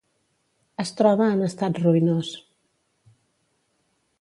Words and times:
Es 0.83 0.91
troba 1.01 1.27
en 1.35 1.43
estat 1.49 1.77
ruïnós. 1.83 2.31